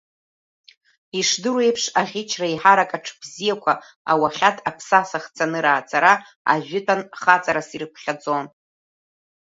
[1.19, 3.73] Ишдыру еиԥш, аӷьычра, еиҳарак аҽ бзиақәа,
[4.11, 6.13] ауахьад, аԥсаса хцаны раацара
[6.51, 8.45] ажәытәан хаҵарас ирыԥхьаӡон.